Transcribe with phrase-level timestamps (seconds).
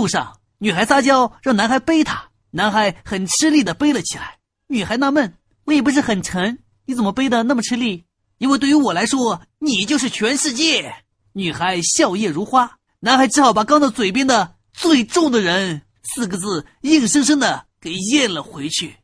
[0.00, 2.30] 路上女孩撒娇让男孩背她。
[2.52, 4.38] 男孩很吃力的背了起来。
[4.66, 5.34] 女孩纳闷
[5.66, 8.06] 我也不是很沉你怎么背的那么吃力？
[8.38, 11.04] 因为对于我来说你就是全世界。
[11.34, 18.96] 女孩笑靥如花男孩只好把刚到嘴边的最重的人四个字硬生生的给咽了回去。